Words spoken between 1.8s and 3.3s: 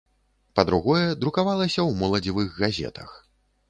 ў моладзевых газетах.